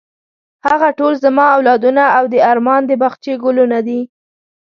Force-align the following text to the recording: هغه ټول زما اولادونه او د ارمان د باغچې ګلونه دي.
هغه 0.67 0.89
ټول 0.99 1.13
زما 1.23 1.45
اولادونه 1.55 2.03
او 2.17 2.23
د 2.33 2.35
ارمان 2.51 2.81
د 2.87 2.91
باغچې 3.01 3.33
ګلونه 3.43 3.79
دي. 3.87 4.01